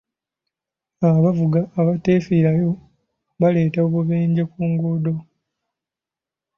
[1.07, 2.69] Abavuga abateefiirayo
[3.39, 5.13] baleeta obubenje ku nguudo.